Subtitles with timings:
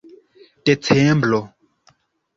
[0.65, 1.41] decembro